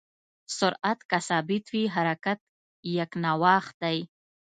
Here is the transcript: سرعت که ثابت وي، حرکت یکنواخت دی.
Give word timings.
سرعت 0.57 0.99
که 1.09 1.17
ثابت 1.27 1.65
وي، 1.73 1.83
حرکت 1.95 2.39
یکنواخت 2.99 3.75
دی. 3.83 3.97